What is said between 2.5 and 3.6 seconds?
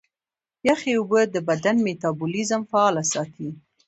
فعاله ساتي.